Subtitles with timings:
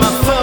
[0.00, 0.41] my phone.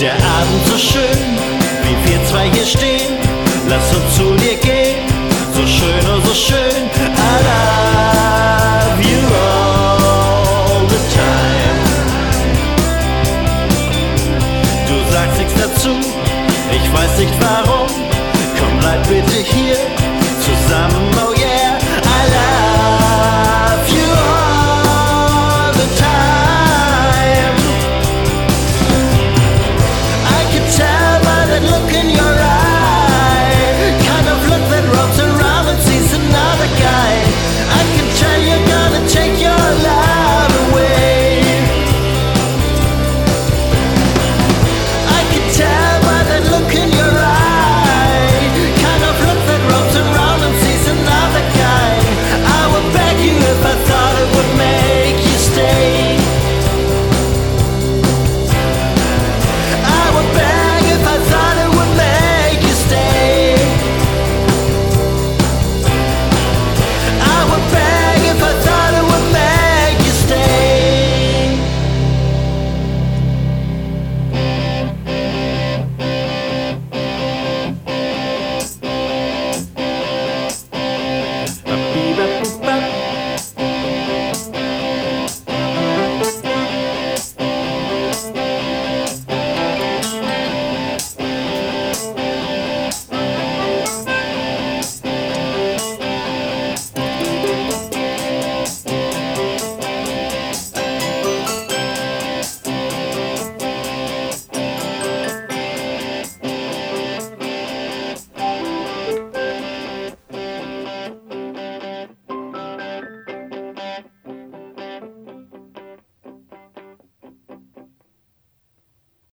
[0.00, 1.38] Der Abend so schön,
[1.84, 3.18] wie wir zwei hier stehen.
[3.68, 4.96] Lass uns zu dir gehen,
[5.52, 6.88] so schön, oh so schön.
[6.96, 11.80] I love you all the time.
[14.88, 15.90] Du sagst nichts dazu,
[16.72, 17.79] ich weiß nicht warum.